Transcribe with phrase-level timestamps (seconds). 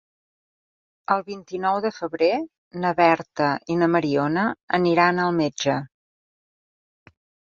[1.15, 2.29] El vint-i-nou de febrer
[2.85, 4.45] na Berta i na Mariona
[4.79, 5.77] aniran al metge.